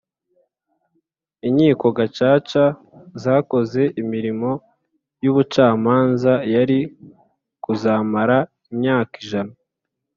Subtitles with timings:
[1.47, 2.63] Inkiko gacaca
[3.23, 4.49] zakoze imirimo
[5.23, 6.79] y’ubucamanza yari
[7.63, 8.37] kuzamara
[8.73, 9.53] imyaka ijana